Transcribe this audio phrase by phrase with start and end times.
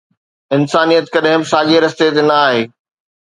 [0.57, 2.61] انسانيت ڪڏهن به ساڳئي رستي تي نه آهي